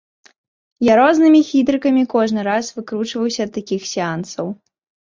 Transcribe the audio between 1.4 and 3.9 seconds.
хітрыкамі кожны раз выкручваюся ад такіх